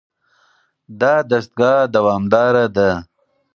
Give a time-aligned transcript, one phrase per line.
[0.99, 2.89] دا دستګاه دوامداره ده.